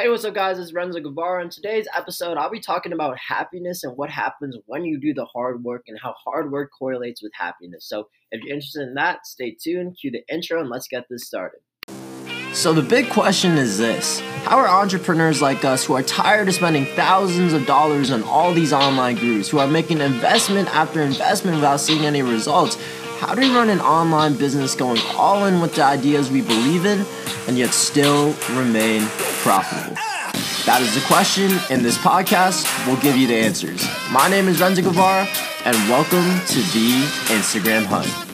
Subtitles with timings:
[0.00, 0.60] Hey, what's up, guys?
[0.60, 1.42] It's Renzo Guevara.
[1.42, 5.24] In today's episode, I'll be talking about happiness and what happens when you do the
[5.24, 7.88] hard work and how hard work correlates with happiness.
[7.88, 11.26] So, if you're interested in that, stay tuned, cue the intro, and let's get this
[11.26, 11.58] started.
[12.52, 16.54] So, the big question is this How are entrepreneurs like us who are tired of
[16.54, 21.56] spending thousands of dollars on all these online gurus, who are making investment after investment
[21.56, 22.76] without seeing any results,
[23.18, 26.86] how do we run an online business going all in with the ideas we believe
[26.86, 27.04] in
[27.48, 29.02] and yet still remain
[29.38, 29.94] profitable?
[30.66, 31.50] That is the question.
[31.70, 33.86] and this podcast, we'll give you the answers.
[34.10, 35.26] My name is Renzo Guevara,
[35.64, 38.28] and welcome to the Instagram Hunt.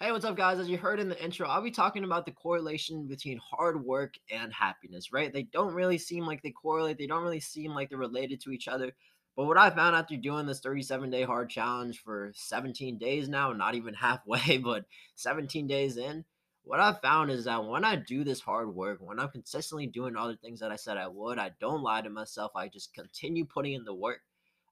[0.00, 0.58] Hey, what's up, guys?
[0.58, 4.14] As you heard in the intro, I'll be talking about the correlation between hard work
[4.30, 5.32] and happiness, right?
[5.32, 8.50] They don't really seem like they correlate, they don't really seem like they're related to
[8.50, 8.92] each other.
[9.36, 13.52] But what I found after doing this 37 day hard challenge for 17 days now,
[13.52, 16.24] not even halfway, but 17 days in,
[16.64, 20.16] what I found is that when I do this hard work, when I'm consistently doing
[20.16, 22.52] all the things that I said I would, I don't lie to myself.
[22.54, 24.20] I just continue putting in the work.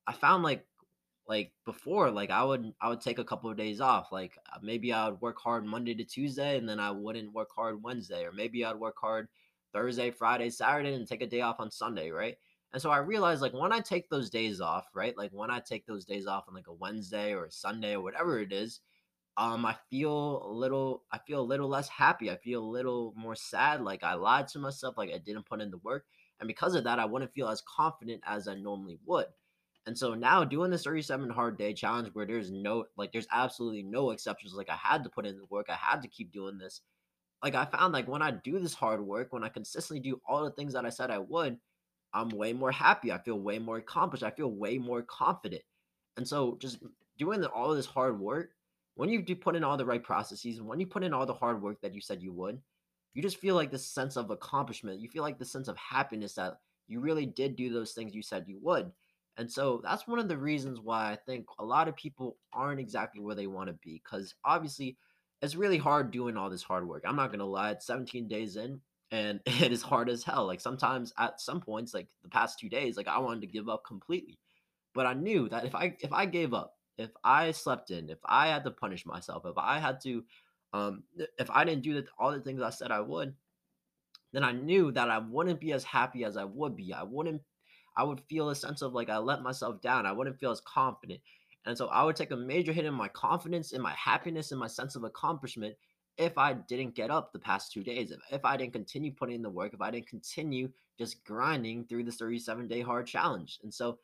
[0.07, 0.67] I found like
[1.29, 4.59] like before like i would i would take a couple of days off like uh,
[4.63, 8.25] maybe i would work hard monday to tuesday and then i wouldn't work hard wednesday
[8.25, 9.29] or maybe i'd work hard
[9.73, 12.37] thursday friday saturday and take a day off on sunday right
[12.73, 15.17] and so I realized like when I take those days off, right?
[15.17, 18.03] Like when I take those days off on like a Wednesday or a Sunday or
[18.03, 18.81] whatever it is,
[19.37, 22.31] um, I feel a little I feel a little less happy.
[22.31, 23.83] I feel a little more sad.
[23.83, 26.05] Like I lied to myself, like I didn't put in the work.
[26.39, 29.27] And because of that, I wouldn't feel as confident as I normally would.
[29.87, 33.83] And so now doing this 37 hard day challenge where there's no like there's absolutely
[33.83, 34.55] no exceptions.
[34.55, 36.83] Like I had to put in the work, I had to keep doing this.
[37.43, 40.45] Like I found like when I do this hard work, when I consistently do all
[40.45, 41.59] the things that I said I would,
[42.13, 43.13] I'm way more happy.
[43.13, 44.25] I feel way more accomplished.
[44.25, 45.63] I feel way more confident.
[46.17, 46.79] And so just
[47.19, 48.51] doing the, all this hard work,
[48.95, 51.35] when you do put in all the right processes, when you put in all the
[51.35, 52.61] hard work that you said you would,
[53.15, 55.01] you just feel like this sense of accomplishment.
[55.01, 56.59] You feel like the sense of happiness that
[56.89, 58.91] you really did do those things you said you would.
[59.37, 62.81] And so that's one of the reasons why I think a lot of people aren't
[62.81, 64.03] exactly where they want to be.
[64.05, 64.97] Because obviously,
[65.41, 67.05] it's really hard doing all this hard work.
[67.07, 67.71] I'm not going to lie.
[67.71, 70.47] It's 17 days in and it is hard as hell.
[70.47, 73.69] Like sometimes at some points, like the past two days, like I wanted to give
[73.69, 74.39] up completely.
[74.95, 78.19] But I knew that if I if I gave up, if I slept in, if
[78.25, 80.25] I had to punish myself, if I had to
[80.73, 81.05] um
[81.39, 83.35] if I didn't do the, all the things I said I would,
[84.33, 86.93] then I knew that I wouldn't be as happy as I would be.
[86.93, 87.43] I wouldn't
[87.97, 90.07] I would feel a sense of like I let myself down.
[90.07, 91.21] I wouldn't feel as confident.
[91.67, 94.59] And so I would take a major hit in my confidence, in my happiness, in
[94.59, 95.75] my sense of accomplishment
[96.21, 99.37] if I didn't get up the past two days, if, if I didn't continue putting
[99.37, 103.59] in the work, if I didn't continue just grinding through this 37 day hard challenge.
[103.63, 103.99] And so,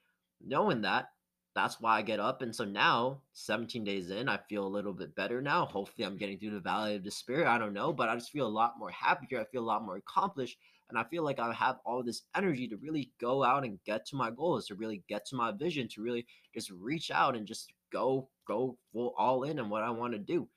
[0.45, 1.11] knowing that,
[1.55, 2.43] that's why I get up.
[2.43, 5.67] And so now, 17 days in, I feel a little bit better now.
[5.67, 7.47] Hopefully, I'm getting through the valley of despair.
[7.47, 9.41] I don't know, but I just feel a lot more happier.
[9.41, 10.59] I feel a lot more accomplished.
[10.89, 14.07] And I feel like I have all this energy to really go out and get
[14.07, 17.47] to my goals, to really get to my vision, to really just reach out and
[17.47, 20.49] just go, go full all in on what I want to do.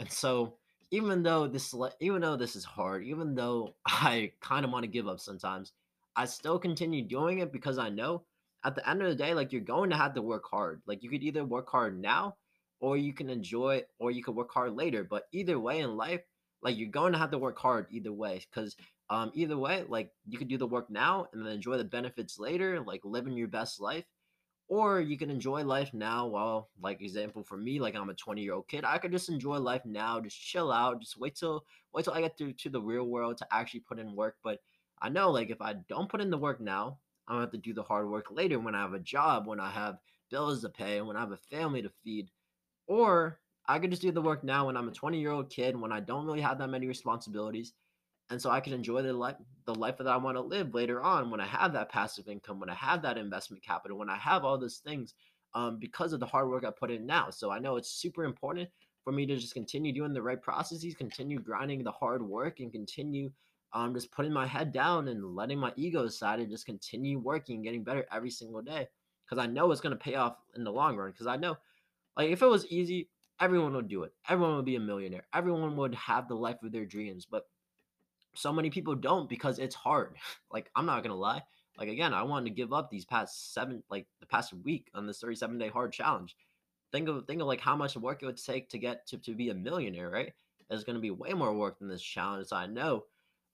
[0.00, 0.58] And so,
[0.90, 4.90] even though this even though this is hard, even though I kind of want to
[4.90, 5.72] give up sometimes,
[6.14, 8.24] I still continue doing it because I know
[8.64, 10.82] at the end of the day, like you're going to have to work hard.
[10.86, 12.36] Like you could either work hard now
[12.80, 15.04] or you can enjoy or you could work hard later.
[15.04, 16.22] But either way in life,
[16.62, 18.42] like you're going to have to work hard either way.
[18.54, 18.76] Cause
[19.08, 22.38] um either way, like you could do the work now and then enjoy the benefits
[22.38, 24.04] later, like living your best life
[24.68, 28.42] or you can enjoy life now while like example for me like i'm a 20
[28.42, 31.64] year old kid i could just enjoy life now just chill out just wait till
[31.92, 34.60] wait till i get to, to the real world to actually put in work but
[35.00, 37.58] i know like if i don't put in the work now i'm gonna have to
[37.58, 39.98] do the hard work later when i have a job when i have
[40.30, 42.28] bills to pay when i have a family to feed
[42.88, 43.38] or
[43.68, 45.92] i could just do the work now when i'm a 20 year old kid when
[45.92, 47.72] i don't really have that many responsibilities
[48.30, 51.02] and so I can enjoy the life the life that I want to live later
[51.02, 54.16] on when I have that passive income, when I have that investment capital, when I
[54.16, 55.14] have all those things
[55.54, 57.30] um, because of the hard work I put in now.
[57.30, 58.68] So I know it's super important
[59.02, 62.70] for me to just continue doing the right processes, continue grinding the hard work, and
[62.72, 63.30] continue
[63.72, 67.62] um, just putting my head down and letting my ego aside and just continue working,
[67.62, 68.88] getting better every single day.
[69.24, 71.10] Because I know it's going to pay off in the long run.
[71.10, 71.56] Because I know,
[72.16, 73.10] like, if it was easy,
[73.40, 74.12] everyone would do it.
[74.28, 75.26] Everyone would be a millionaire.
[75.34, 77.26] Everyone would have the life of their dreams.
[77.28, 77.44] But
[78.36, 80.16] so many people don't because it's hard.
[80.52, 81.42] Like I'm not gonna lie.
[81.78, 85.06] Like again, I wanted to give up these past seven, like the past week on
[85.06, 86.34] this 37 day hard challenge.
[86.92, 89.34] Think of think of like how much work it would take to get to, to
[89.34, 90.32] be a millionaire, right?
[90.68, 92.46] There's gonna be way more work than this challenge.
[92.46, 93.04] So I know,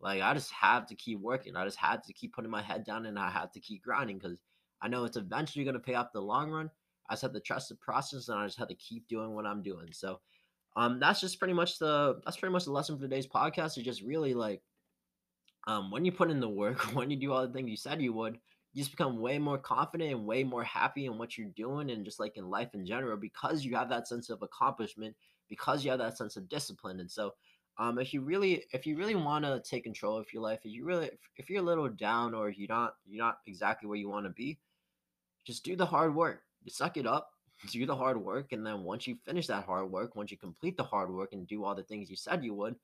[0.00, 1.56] like I just have to keep working.
[1.56, 4.18] I just had to keep putting my head down and I had to keep grinding
[4.18, 4.38] because
[4.80, 6.70] I know it's eventually gonna pay off the long run.
[7.08, 9.46] I just have to trust the process and I just have to keep doing what
[9.46, 9.88] I'm doing.
[9.92, 10.20] So
[10.76, 13.76] um, that's just pretty much the that's pretty much the lesson for today's podcast.
[13.78, 14.62] Is just really like,
[15.66, 18.02] um, when you put in the work, when you do all the things you said
[18.02, 18.38] you would,
[18.72, 22.04] you just become way more confident and way more happy in what you're doing and
[22.04, 25.14] just like in life in general because you have that sense of accomplishment
[25.48, 27.32] because you have that sense of discipline and so
[27.78, 30.72] um if you really if you really want to take control of your life if
[30.72, 34.08] you really if, you're a little down or you're not you're not exactly where you
[34.08, 34.58] want to be
[35.44, 36.42] just do the hard work.
[36.62, 37.28] You suck it up
[37.70, 40.76] do the hard work and then once you finish that hard work once you complete
[40.76, 42.74] the hard work and do all the things you said you would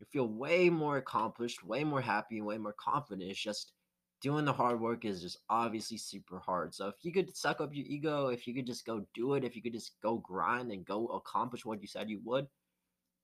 [0.00, 3.72] you feel way more accomplished way more happy way more confident it's just
[4.20, 6.74] doing the hard work is just obviously super hard.
[6.74, 9.44] So if you could suck up your ego, if you could just go do it,
[9.44, 12.46] if you could just go grind and go accomplish what you said you would,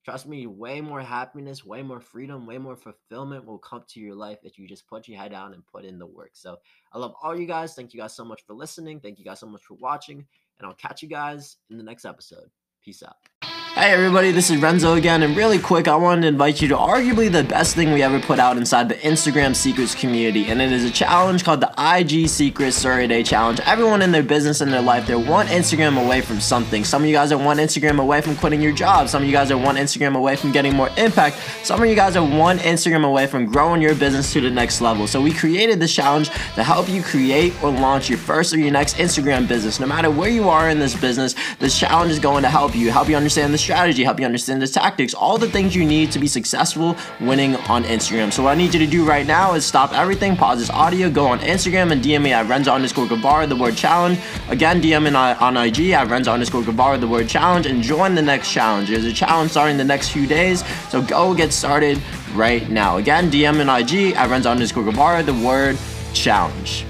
[0.05, 4.15] trust me, way more happiness, way more freedom, way more fulfillment will come to your
[4.15, 6.31] life if you just put your head down and put in the work.
[6.33, 6.57] So
[6.91, 7.73] I love all you guys.
[7.73, 8.99] Thank you guys so much for listening.
[8.99, 10.25] Thank you guys so much for watching.
[10.59, 12.49] And I'll catch you guys in the next episode.
[12.83, 13.52] Peace out.
[13.75, 16.75] Hey everybody, this is Renzo again, and really quick, I wanted to invite you to
[16.75, 20.71] arguably the best thing we ever put out inside the Instagram Secrets community, and it
[20.71, 23.59] is a challenge called the IG Secrets 30 Day Challenge.
[23.61, 26.83] Everyone in their business and their life, they're one Instagram away from something.
[26.83, 29.09] Some of you guys are one Instagram away from quitting your job.
[29.09, 31.37] Some of you guys are one Instagram away from getting more impact.
[31.63, 34.81] Some of you guys are one Instagram away from growing your business to the next
[34.81, 35.07] level.
[35.07, 38.71] So we created this challenge to help you create or launch your first or your
[38.71, 39.79] next Instagram business.
[39.79, 42.91] No matter where you are in this business, this challenge is going to help you,
[42.91, 46.11] help you understand the strategy, help you understand the tactics, all the things you need
[46.11, 48.31] to be successful winning on Instagram.
[48.31, 51.09] So what I need you to do right now is stop everything, pause this audio,
[51.09, 54.19] go on Instagram and DM me at Renzo underscore Guevara, the word challenge.
[54.49, 58.21] Again, DM me on IG at Renzo underscore Guevara, the word challenge, and join the
[58.21, 58.89] next challenge.
[58.89, 62.01] There's a challenge starting the next few days, so go get started
[62.33, 62.97] right now.
[62.97, 65.77] Again, DM and IG at Renzo underscore Guevara, the word
[66.13, 66.85] challenge.